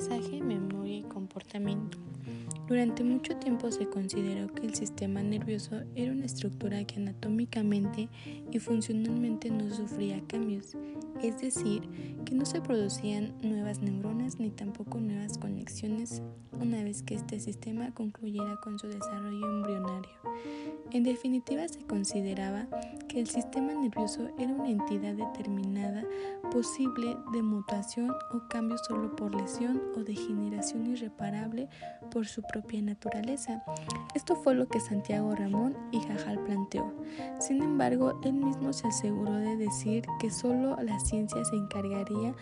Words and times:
Aprendizaje, 0.00 0.42
memoria 0.42 0.96
y 0.96 1.02
comportamiento. 1.02 1.98
Durante 2.66 3.04
mucho 3.04 3.36
tiempo 3.36 3.70
se 3.70 3.86
consideró 3.86 4.50
que 4.54 4.66
el 4.66 4.74
sistema 4.74 5.22
nervioso 5.22 5.82
era 5.94 6.10
una 6.12 6.24
estructura 6.24 6.82
que 6.84 6.96
anatómicamente 6.96 8.08
y 8.50 8.58
funcionalmente 8.60 9.50
no 9.50 9.68
sufría 9.70 10.22
cambios, 10.26 10.74
es 11.22 11.38
decir, 11.42 11.82
que 12.24 12.34
no 12.34 12.46
se 12.46 12.62
producían 12.62 13.34
nuevas 13.42 13.82
neuronas 13.82 14.40
ni 14.40 14.48
tampoco 14.48 14.98
nuevas 15.00 15.36
conexiones 15.36 16.22
una 16.60 16.82
vez 16.84 17.02
que 17.02 17.14
este 17.14 17.40
sistema 17.40 17.92
concluyera 17.94 18.56
con 18.62 18.78
su 18.78 18.88
desarrollo 18.88 19.46
embrionario. 19.50 20.12
En 20.92 21.04
definitiva, 21.04 21.66
se 21.68 21.80
consideraba 21.86 22.66
que 23.08 23.20
el 23.20 23.28
sistema 23.28 23.72
nervioso 23.74 24.28
era 24.38 24.52
una 24.52 24.68
entidad 24.68 25.14
determinada 25.14 26.04
posible 26.50 27.16
de 27.32 27.42
mutación 27.42 28.10
o 28.10 28.48
cambio 28.48 28.76
solo 28.78 29.14
por 29.14 29.34
lesión 29.34 29.80
o 29.96 30.00
degeneración 30.00 30.86
irreparable 30.86 31.68
por 32.10 32.26
su 32.26 32.42
propia 32.42 32.82
naturaleza. 32.82 33.62
Esto 34.14 34.34
fue 34.34 34.54
lo 34.54 34.68
que 34.68 34.80
Santiago 34.80 35.34
Ramón 35.34 35.76
y 35.92 36.00
Jajal 36.00 36.42
planteó. 36.44 36.92
Sin 37.38 37.62
embargo, 37.62 38.20
él 38.24 38.34
mismo 38.34 38.72
se 38.72 38.88
aseguró 38.88 39.32
de 39.34 39.56
decir 39.56 40.04
que 40.18 40.30
solo 40.30 40.76
la 40.82 40.98
ciencia 40.98 41.44
se 41.44 41.56
encargaría 41.56 42.34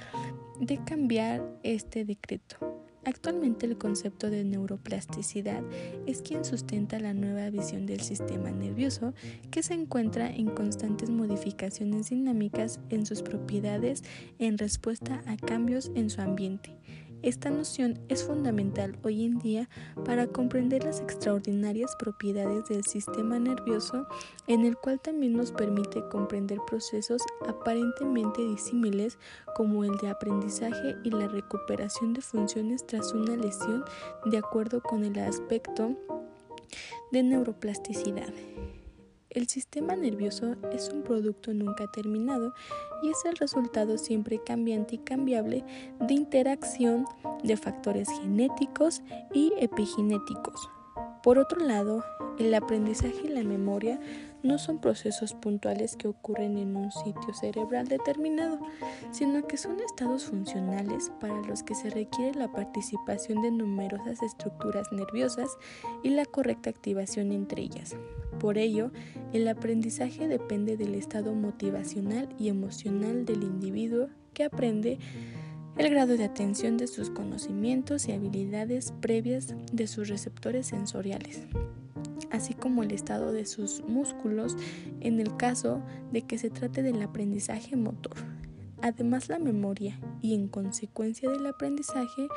de 0.61 0.79
cambiar 0.85 1.43
este 1.63 2.05
decreto. 2.05 2.88
Actualmente 3.09 3.65
el 3.65 3.79
concepto 3.79 4.29
de 4.29 4.45
neuroplasticidad 4.45 5.63
es 6.07 6.21
quien 6.21 6.45
sustenta 6.45 7.01
la 7.01 7.15
nueva 7.15 7.49
visión 7.49 7.87
del 7.87 8.03
sistema 8.03 8.51
nervioso 8.51 9.15
que 9.51 9.63
se 9.63 9.73
encuentra 9.73 10.29
en 10.31 10.51
constantes 10.51 11.09
modificaciones 11.09 12.11
dinámicas 12.11 12.81
en 12.91 13.07
sus 13.07 13.23
propiedades 13.23 14.05
en 14.39 14.59
respuesta 14.59 15.23
a 15.27 15.39
cambios 15.39 15.91
en 15.95 16.11
su 16.11 16.21
ambiente. 16.21 16.77
Esta 17.23 17.51
noción 17.51 17.99
es 18.09 18.23
fundamental 18.23 18.97
hoy 19.03 19.25
en 19.25 19.41
día 19.41 19.69
para 20.05 20.29
comprender 20.29 20.85
las 20.85 21.01
extraordinarias 21.01 21.97
propiedades 21.99 22.69
del 22.69 22.85
sistema 22.85 23.41
nervioso, 23.41 24.07
en 24.47 24.65
el 24.65 24.77
cual 24.77 25.01
también 25.01 25.33
nos 25.33 25.51
permite 25.51 26.01
comprender 26.11 26.59
procesos 26.69 27.21
aparentemente 27.49 28.45
disímiles 28.45 29.19
como 29.57 29.83
el 29.83 29.97
de 29.99 30.11
aprendizaje 30.11 30.95
y 31.03 31.11
la 31.11 31.27
recuperación 31.27 32.15
de 32.15 32.21
funciones 32.21 32.87
tras 32.87 33.13
una 33.13 33.37
lesión 33.37 33.85
de 34.27 34.39
acuerdo 34.39 34.81
con 34.81 35.05
el 35.05 35.19
aspecto 35.19 35.97
de 37.11 37.23
neuroplasticidad. 37.25 38.33
El 39.39 39.47
sistema 39.47 39.95
nervioso 39.95 40.57
es 40.73 40.89
un 40.89 41.05
producto 41.05 41.55
nunca 41.55 41.87
terminado 41.93 42.53
y 43.05 43.11
es 43.11 43.25
el 43.25 43.37
resultado 43.37 43.97
siempre 43.97 44.43
cambiante 44.45 44.97
y 44.97 44.99
cambiable 44.99 45.65
de 46.01 46.13
interacción 46.13 47.05
de 47.45 47.57
factores 47.57 48.09
genéticos 48.21 49.01
y 49.33 49.53
epigenéticos. 49.61 50.69
Por 51.29 51.39
otro 51.39 51.61
lado, 51.61 52.03
el 52.39 52.55
aprendizaje 52.55 53.27
y 53.27 53.29
la 53.29 53.43
memoria 53.43 54.01
no 54.43 54.57
son 54.57 54.81
procesos 54.81 55.35
puntuales 55.35 55.95
que 55.95 56.09
ocurren 56.09 56.57
en 56.57 56.75
un 56.75 56.91
sitio 56.91 57.35
cerebral 57.35 57.87
determinado, 57.87 58.59
sino 59.11 59.47
que 59.47 59.59
son 59.59 59.79
estados 59.81 60.25
funcionales 60.25 61.13
para 61.21 61.43
los 61.43 61.63
que 61.63 61.75
se 61.75 61.91
requiere 61.91 62.33
la 62.33 62.51
participación 62.51 63.43
de 63.43 63.51
numerosas 63.51 64.23
estructuras 64.23 64.91
nerviosas 64.91 65.59
y 66.03 66.09
la 66.09 66.25
correcta 66.25 66.71
activación 66.71 67.31
entre 67.31 67.61
ellas. 67.61 67.95
Por 68.41 68.57
ello, 68.57 68.91
el 69.35 69.47
aprendizaje 69.49 70.29
depende 70.29 70.79
del 70.79 70.95
estado 70.95 71.35
motivacional 71.35 72.35
y 72.39 72.49
emocional 72.49 73.27
del 73.27 73.43
individuo 73.43 74.09
que 74.33 74.45
aprende 74.45 74.99
el 75.79 75.91
grado 75.91 76.17
de 76.17 76.25
atención 76.25 76.77
de 76.77 76.87
sus 76.87 77.11
conocimientos 77.11 78.09
y 78.09 78.13
habilidades 78.13 78.93
previas 79.01 79.55
de 79.73 79.87
sus 79.87 80.09
receptores 80.09 80.67
sensoriales 80.67 81.47
así 82.31 82.55
como 82.55 82.83
el 82.83 82.93
estado 82.93 83.33
de 83.33 83.47
sus 83.47 83.83
músculos 83.87 84.57
en 85.01 85.21
el 85.21 85.37
caso 85.37 85.83
de 86.13 86.23
que 86.23 86.39
se 86.39 86.51
trate 86.51 86.83
del 86.83 87.03
aprendizaje 87.03 87.77
motor. 87.77 88.17
Además, 88.81 89.29
la 89.29 89.41
memoria 89.41 89.99
y 90.23 90.35
en 90.35 90.47
consecuencia 90.47 91.29
del 91.29 91.47
aprendizaje 91.47 92.29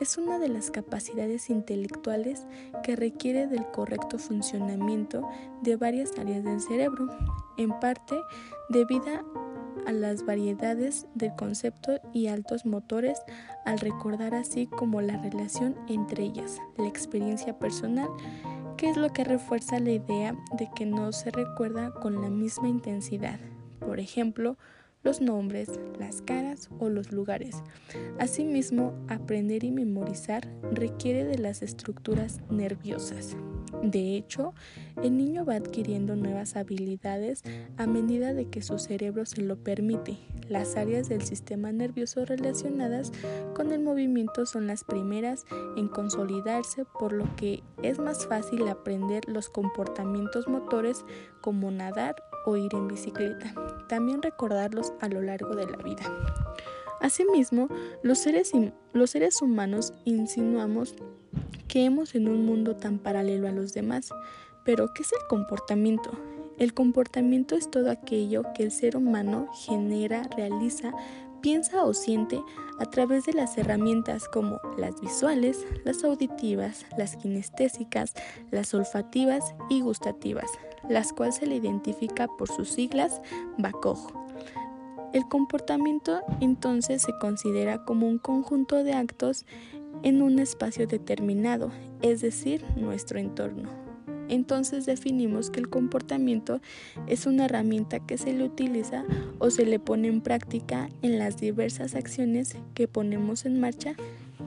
es 0.00 0.16
una 0.16 0.38
de 0.38 0.48
las 0.48 0.70
capacidades 0.70 1.50
intelectuales 1.50 2.46
que 2.82 2.96
requiere 2.96 3.46
del 3.46 3.66
correcto 3.66 4.18
funcionamiento 4.18 5.28
de 5.62 5.76
varias 5.76 6.12
áreas 6.18 6.44
del 6.44 6.62
cerebro, 6.62 7.08
en 7.58 7.78
parte 7.78 8.14
debida 8.70 9.22
a 9.86 9.92
las 9.92 10.24
variedades 10.24 11.06
del 11.14 11.34
concepto 11.34 12.00
y 12.12 12.28
altos 12.28 12.66
motores 12.66 13.18
al 13.64 13.78
recordar 13.78 14.34
así 14.34 14.66
como 14.66 15.00
la 15.00 15.16
relación 15.16 15.76
entre 15.88 16.24
ellas, 16.24 16.58
la 16.78 16.88
experiencia 16.88 17.58
personal 17.58 18.08
que 18.76 18.88
es 18.88 18.96
lo 18.96 19.12
que 19.12 19.24
refuerza 19.24 19.78
la 19.78 19.92
idea 19.92 20.36
de 20.58 20.68
que 20.74 20.86
no 20.86 21.12
se 21.12 21.30
recuerda 21.30 21.92
con 21.92 22.20
la 22.20 22.30
misma 22.30 22.68
intensidad. 22.68 23.38
Por 23.78 24.00
ejemplo, 24.00 24.56
los 25.02 25.20
nombres, 25.20 25.68
las 25.98 26.22
caras 26.22 26.68
o 26.78 26.88
los 26.88 27.12
lugares. 27.12 27.62
Asimismo, 28.18 28.94
aprender 29.08 29.64
y 29.64 29.72
memorizar 29.72 30.48
requiere 30.72 31.24
de 31.24 31.38
las 31.38 31.62
estructuras 31.62 32.40
nerviosas. 32.50 33.36
De 33.82 34.16
hecho, 34.16 34.54
el 35.02 35.16
niño 35.16 35.44
va 35.44 35.54
adquiriendo 35.54 36.14
nuevas 36.16 36.56
habilidades 36.56 37.42
a 37.76 37.86
medida 37.86 38.34
de 38.34 38.48
que 38.48 38.62
su 38.62 38.78
cerebro 38.78 39.24
se 39.26 39.42
lo 39.42 39.56
permite. 39.56 40.18
Las 40.48 40.76
áreas 40.76 41.08
del 41.08 41.22
sistema 41.22 41.72
nervioso 41.72 42.24
relacionadas 42.24 43.12
con 43.54 43.72
el 43.72 43.80
movimiento 43.80 44.44
son 44.44 44.66
las 44.66 44.84
primeras 44.84 45.46
en 45.76 45.88
consolidarse, 45.88 46.84
por 46.98 47.12
lo 47.12 47.24
que 47.36 47.62
es 47.82 47.98
más 47.98 48.26
fácil 48.26 48.68
aprender 48.68 49.28
los 49.28 49.48
comportamientos 49.48 50.48
motores 50.48 51.04
como 51.40 51.70
nadar 51.70 52.16
o 52.44 52.56
ir 52.56 52.74
en 52.74 52.88
bicicleta. 52.88 53.54
También 53.88 54.22
recordarlos 54.22 54.92
a 55.00 55.08
lo 55.08 55.22
largo 55.22 55.54
de 55.54 55.66
la 55.66 55.78
vida. 55.78 56.02
Asimismo, 57.02 57.68
los 58.04 58.18
seres, 58.18 58.52
humanos 59.42 59.92
insinuamos 60.04 60.94
que 61.66 61.84
hemos 61.84 62.14
en 62.14 62.28
un 62.28 62.46
mundo 62.46 62.76
tan 62.76 62.98
paralelo 62.98 63.48
a 63.48 63.52
los 63.52 63.74
demás. 63.74 64.10
Pero, 64.64 64.94
¿qué 64.94 65.02
es 65.02 65.12
el 65.12 65.26
comportamiento? 65.28 66.12
El 66.58 66.74
comportamiento 66.74 67.56
es 67.56 67.68
todo 67.68 67.90
aquello 67.90 68.44
que 68.54 68.62
el 68.62 68.70
ser 68.70 68.96
humano 68.96 69.48
genera, 69.52 70.22
realiza, 70.36 70.92
piensa 71.40 71.84
o 71.84 71.92
siente 71.92 72.40
a 72.78 72.86
través 72.86 73.24
de 73.24 73.32
las 73.32 73.58
herramientas 73.58 74.28
como 74.28 74.60
las 74.78 75.00
visuales, 75.00 75.66
las 75.84 76.04
auditivas, 76.04 76.86
las 76.96 77.16
kinestésicas, 77.16 78.14
las 78.52 78.74
olfativas 78.74 79.56
y 79.68 79.80
gustativas, 79.80 80.50
las 80.88 81.12
cuales 81.12 81.34
se 81.34 81.46
le 81.46 81.56
identifica 81.56 82.28
por 82.28 82.48
sus 82.48 82.68
siglas 82.68 83.20
BACOJ. 83.58 84.21
El 85.12 85.28
comportamiento 85.28 86.22
entonces 86.40 87.02
se 87.02 87.12
considera 87.18 87.84
como 87.84 88.08
un 88.08 88.18
conjunto 88.18 88.82
de 88.82 88.94
actos 88.94 89.44
en 90.02 90.22
un 90.22 90.38
espacio 90.38 90.86
determinado, 90.86 91.70
es 92.00 92.22
decir, 92.22 92.64
nuestro 92.76 93.18
entorno. 93.18 93.68
Entonces 94.28 94.86
definimos 94.86 95.50
que 95.50 95.60
el 95.60 95.68
comportamiento 95.68 96.62
es 97.06 97.26
una 97.26 97.44
herramienta 97.44 98.00
que 98.00 98.16
se 98.16 98.32
le 98.32 98.44
utiliza 98.44 99.04
o 99.38 99.50
se 99.50 99.66
le 99.66 99.78
pone 99.78 100.08
en 100.08 100.22
práctica 100.22 100.88
en 101.02 101.18
las 101.18 101.36
diversas 101.36 101.94
acciones 101.94 102.56
que 102.72 102.88
ponemos 102.88 103.44
en 103.44 103.60
marcha 103.60 103.94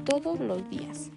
todos 0.05 0.39
los 0.39 0.67
días. 0.71 1.11